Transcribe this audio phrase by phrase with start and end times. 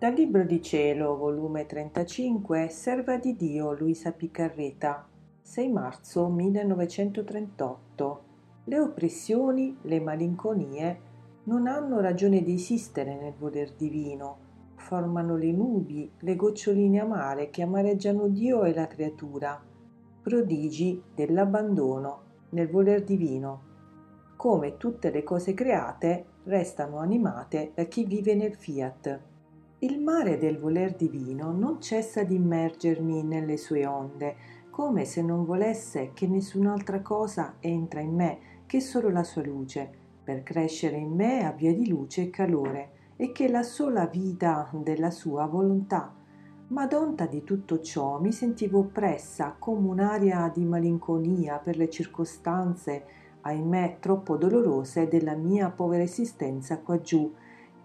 [0.00, 5.06] Dal Libro di Cielo, volume 35, Serva di Dio Luisa Piccarreta,
[5.42, 8.22] 6 marzo 1938.
[8.64, 11.00] Le oppressioni, le malinconie
[11.44, 14.38] non hanno ragione di esistere nel voler divino,
[14.76, 19.62] formano le nubi, le goccioline amare che amareggiano Dio e la creatura,
[20.22, 22.22] prodigi dell'abbandono
[22.52, 23.64] nel voler divino.
[24.36, 29.28] Come tutte le cose create, restano animate da chi vive nel fiat.
[29.82, 34.36] Il mare del voler divino non cessa di immergermi nelle sue onde,
[34.68, 39.90] come se non volesse che nessun'altra cosa entra in me che solo la sua luce,
[40.22, 44.68] per crescere in me a via di luce e calore, e che la sola vita
[44.74, 46.14] della sua volontà.
[46.68, 53.04] Ma donta di tutto ciò mi sentivo oppressa come un'aria di malinconia per le circostanze,
[53.40, 57.32] ahimè troppo dolorose, della mia povera esistenza qua giù,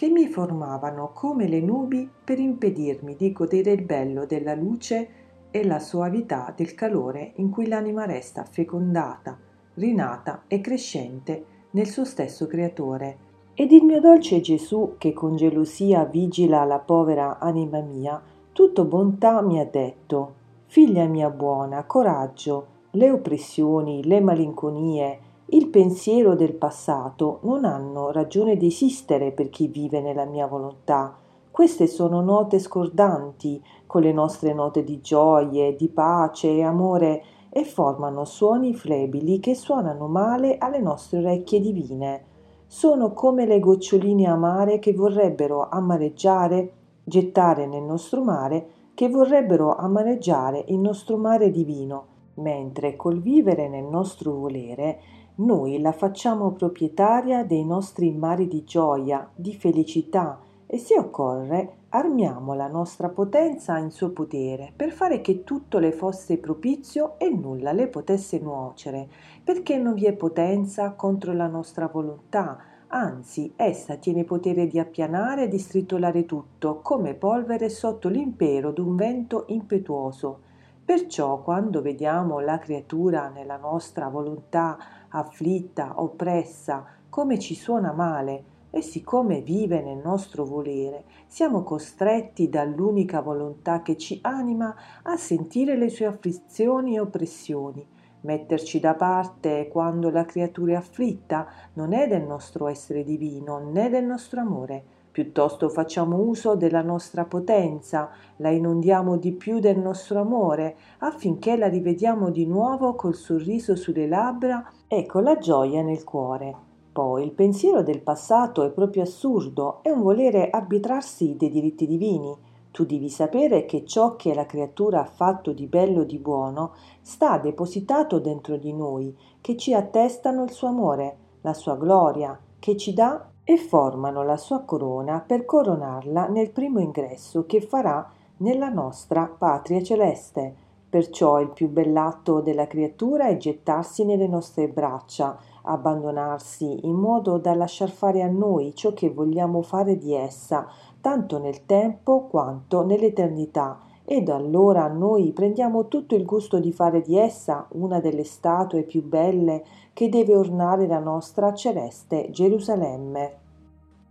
[0.00, 5.08] che mi formavano come le nubi per impedirmi di godere il bello della luce
[5.50, 9.36] e la soavità del calore in cui l'anima resta fecondata,
[9.74, 13.18] rinata e crescente nel suo stesso creatore.
[13.52, 19.42] Ed il mio dolce Gesù, che con gelosia vigila la povera anima mia, tutto bontà
[19.42, 25.18] mi ha detto, Figlia mia buona, coraggio, le oppressioni, le malinconie,
[25.52, 31.16] il pensiero del passato non hanno ragione di esistere per chi vive nella mia volontà.
[31.50, 37.64] Queste sono note scordanti con le nostre note di gioie, di pace e amore e
[37.64, 42.24] formano suoni flebili che suonano male alle nostre orecchie divine.
[42.68, 50.66] Sono come le goccioline amare che vorrebbero amareggiare, gettare nel nostro mare, che vorrebbero amareggiare
[50.68, 55.00] il nostro mare divino, mentre col vivere nel nostro volere
[55.36, 62.54] noi la facciamo proprietaria dei nostri mari di gioia, di felicità e se occorre armiamo
[62.54, 67.72] la nostra potenza in suo potere per fare che tutto le fosse propizio e nulla
[67.72, 69.08] le potesse nuocere,
[69.42, 72.58] perché non vi è potenza contro la nostra volontà,
[72.88, 78.94] anzi essa tiene potere di appianare e di stritolare tutto come polvere sotto l'impero d'un
[78.94, 80.49] vento impetuoso.
[80.90, 84.76] Perciò quando vediamo la creatura nella nostra volontà
[85.10, 93.20] afflitta, oppressa, come ci suona male, e siccome vive nel nostro volere, siamo costretti dall'unica
[93.20, 94.74] volontà che ci anima
[95.04, 97.86] a sentire le sue afflizioni e oppressioni.
[98.22, 103.90] Metterci da parte quando la creatura è afflitta non è del nostro essere divino né
[103.90, 104.98] del nostro amore.
[105.12, 111.66] Piuttosto facciamo uso della nostra potenza, la inondiamo di più del nostro amore, affinché la
[111.66, 116.54] rivediamo di nuovo col sorriso sulle labbra e con la gioia nel cuore.
[116.92, 122.32] Poi il pensiero del passato è proprio assurdo, è un volere arbitrarsi dei diritti divini.
[122.70, 126.74] Tu devi sapere che ciò che la creatura ha fatto di bello e di buono
[127.02, 132.76] sta depositato dentro di noi, che ci attestano il suo amore, la sua gloria, che
[132.76, 138.68] ci dà e formano la sua corona per coronarla nel primo ingresso che farà nella
[138.68, 146.84] nostra patria celeste Perciò il più bell'atto della creatura è gettarsi nelle nostre braccia, abbandonarsi
[146.84, 150.66] in modo da lasciar fare a noi ciò che vogliamo fare di essa,
[151.00, 157.16] tanto nel tempo quanto nell'eternità, ed allora noi prendiamo tutto il gusto di fare di
[157.16, 159.62] essa una delle statue più belle
[159.92, 163.39] che deve ornare la nostra celeste Gerusalemme.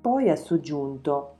[0.00, 1.34] Poi ha soggiunto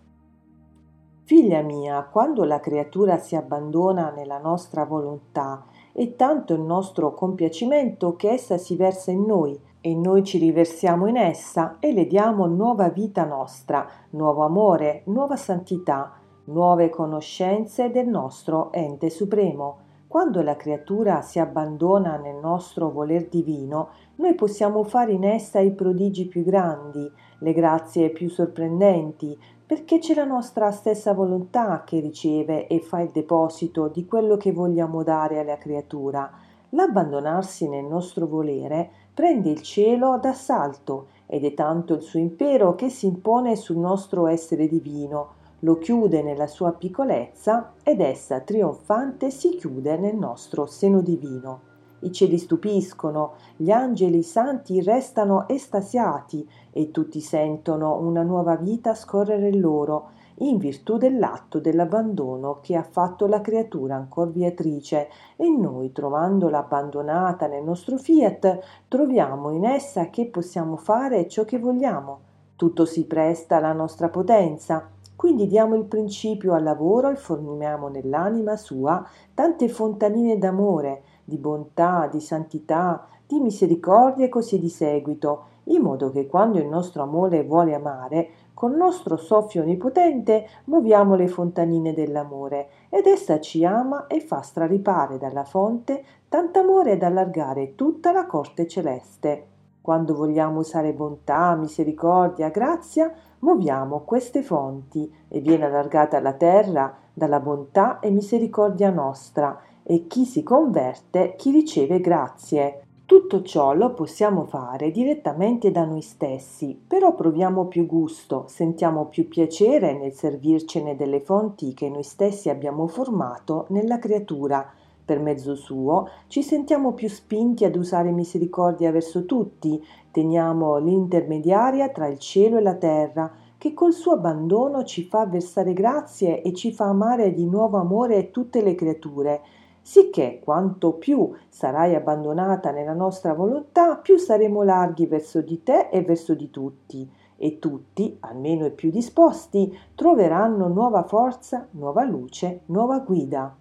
[1.31, 8.17] Figlia mia, quando la creatura si abbandona nella nostra volontà, è tanto il nostro compiacimento
[8.17, 12.47] che essa si versa in noi e noi ci riversiamo in essa e le diamo
[12.47, 16.13] nuova vita nostra, nuovo amore, nuova santità,
[16.47, 19.90] nuove conoscenze del nostro ente supremo.
[20.11, 25.71] Quando la creatura si abbandona nel nostro voler divino, noi possiamo fare in essa i
[25.71, 27.09] prodigi più grandi,
[27.39, 33.11] le grazie più sorprendenti, perché c'è la nostra stessa volontà che riceve e fa il
[33.13, 36.29] deposito di quello che vogliamo dare alla creatura.
[36.71, 42.89] L'abbandonarsi nel nostro volere prende il cielo d'assalto ed è tanto il suo impero che
[42.89, 49.57] si impone sul nostro essere divino, lo chiude nella sua piccolezza ed essa trionfante si
[49.57, 51.69] chiude nel nostro seno divino.
[52.01, 59.53] I cieli stupiscono, gli angeli santi restano estasiati e tutti sentono una nuova vita scorrere
[59.55, 66.61] loro, in virtù dell'atto dell'abbandono che ha fatto la creatura ancor viatrice, e noi, trovandola
[66.61, 68.59] abbandonata nel nostro fiat,
[68.89, 72.21] troviamo in essa che possiamo fare ciò che vogliamo.
[72.57, 74.89] Tutto si presta alla nostra potenza,
[75.21, 82.09] quindi diamo il principio al lavoro e formiamo nell'anima sua tante fontanine d'amore, di bontà,
[82.11, 87.45] di santità, di misericordia e così di seguito, in modo che quando il nostro amore
[87.45, 94.23] vuole amare, col nostro soffio onnipotente muoviamo le fontanine dell'amore ed essa ci ama e
[94.23, 99.50] fa straripare dalla fonte tant'amore da allargare tutta la corte celeste.
[99.81, 107.41] Quando vogliamo usare bontà, misericordia, grazia, muoviamo queste fonti e viene allargata la terra dalla
[107.41, 112.83] bontà e misericordia nostra e chi si converte, chi riceve grazie.
[113.07, 119.27] Tutto ciò lo possiamo fare direttamente da noi stessi, però proviamo più gusto, sentiamo più
[119.27, 124.65] piacere nel servircene delle fonti che noi stessi abbiamo formato nella creatura.
[125.11, 132.07] Per mezzo suo ci sentiamo più spinti ad usare misericordia verso tutti, teniamo l'intermediaria tra
[132.07, 133.29] il cielo e la terra,
[133.59, 138.31] che col suo abbandono ci fa versare grazie e ci fa amare di nuovo amore
[138.31, 139.41] tutte le creature.
[139.83, 146.03] Sicché quanto più sarai abbandonata nella nostra volontà, più saremo larghi verso di te e
[146.03, 153.01] verso di tutti, e tutti, almeno i più disposti, troveranno nuova forza, nuova luce, nuova
[153.01, 153.57] guida.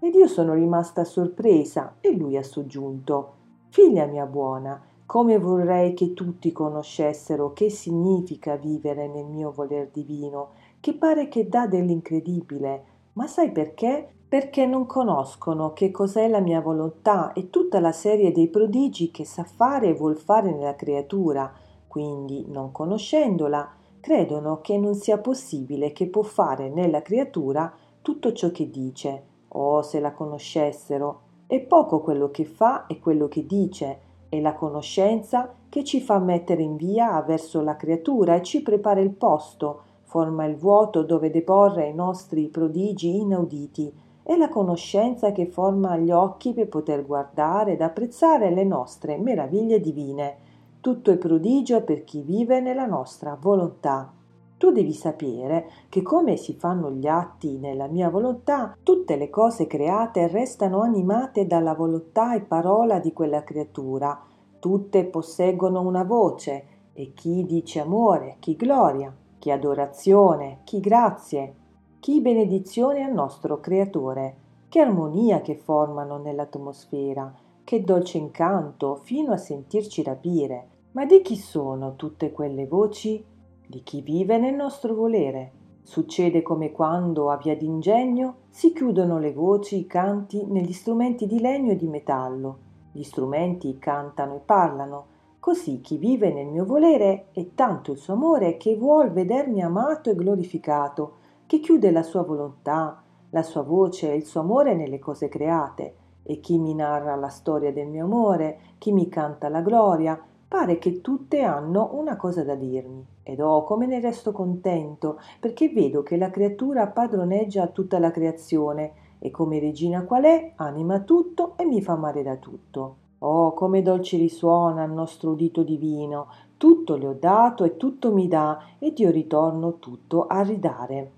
[0.00, 3.34] Ed io sono rimasta sorpresa e lui ha soggiunto
[3.70, 10.50] Figlia mia buona, come vorrei che tutti conoscessero che significa vivere nel mio voler divino,
[10.80, 12.84] che pare che dà dell'incredibile.
[13.14, 14.12] Ma sai perché?
[14.28, 19.24] perché non conoscono che cos'è la mia volontà e tutta la serie dei prodigi che
[19.24, 21.50] sa fare e vuol fare nella creatura,
[21.86, 27.72] quindi, non conoscendola, credono che non sia possibile che può fare nella creatura
[28.02, 29.27] tutto ciò che dice.
[29.48, 31.20] Oh, se la conoscessero!
[31.46, 33.98] È poco quello che fa e quello che dice,
[34.28, 39.00] è la conoscenza che ci fa mettere in via verso la creatura e ci prepara
[39.00, 45.46] il posto, forma il vuoto dove deporre i nostri prodigi inauditi è la conoscenza che
[45.46, 50.36] forma gli occhi per poter guardare ed apprezzare le nostre meraviglie divine.
[50.82, 54.12] Tutto è prodigio per chi vive nella nostra volontà.
[54.58, 59.68] Tu devi sapere che come si fanno gli atti nella mia volontà, tutte le cose
[59.68, 64.20] create restano animate dalla volontà e parola di quella creatura.
[64.58, 71.54] Tutte posseggono una voce e chi dice amore, chi gloria, chi adorazione, chi grazie,
[72.00, 74.36] chi benedizione al nostro Creatore,
[74.68, 77.32] che armonia che formano nell'atmosfera,
[77.62, 80.68] che dolce incanto fino a sentirci rapire.
[80.92, 83.24] Ma di chi sono tutte quelle voci?
[83.70, 85.52] Di chi vive nel nostro volere.
[85.82, 91.38] Succede come quando a via d'ingegno si chiudono le voci, i canti negli strumenti di
[91.38, 92.58] legno e di metallo.
[92.92, 95.06] Gli strumenti cantano e parlano.
[95.38, 100.08] Così chi vive nel mio volere è tanto il suo amore che vuol vedermi amato
[100.08, 104.98] e glorificato, chi chiude la sua volontà, la sua voce e il suo amore nelle
[104.98, 109.60] cose create, e chi mi narra la storia del mio amore, chi mi canta la
[109.60, 110.18] gloria,
[110.48, 113.16] pare che tutte hanno una cosa da dirmi.
[113.28, 118.92] Ed oh, come ne resto contento, perché vedo che la creatura padroneggia tutta la creazione,
[119.18, 122.96] e come regina qual è, anima tutto e mi fa amare da tutto.
[123.18, 128.28] Oh, come dolce risuona il nostro udito divino, tutto le ho dato e tutto mi
[128.28, 131.10] dà, ed io ritorno tutto a ridare.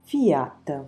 [0.00, 0.84] Fiat